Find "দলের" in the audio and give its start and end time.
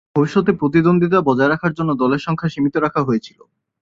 2.01-2.21